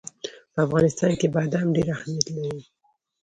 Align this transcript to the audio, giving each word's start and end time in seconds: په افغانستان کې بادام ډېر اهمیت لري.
په 0.53 0.59
افغانستان 0.67 1.11
کې 1.19 1.27
بادام 1.35 1.67
ډېر 1.75 1.87
اهمیت 1.95 2.27
لري. 2.35 2.61